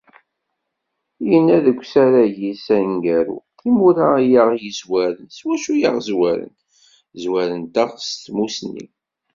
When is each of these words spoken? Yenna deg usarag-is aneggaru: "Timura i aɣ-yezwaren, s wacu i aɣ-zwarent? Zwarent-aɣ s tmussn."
Yenna 1.29 1.57
deg 1.65 1.77
usarag-is 1.83 2.65
aneggaru: 2.75 3.37
"Timura 3.59 4.09
i 4.19 4.27
aɣ-yezwaren, 4.41 5.27
s 5.37 5.39
wacu 5.45 5.71
i 5.75 5.81
aɣ-zwarent? 5.89 6.59
Zwarent-aɣ 7.23 7.89
s 8.07 8.09
tmussn." 8.25 8.75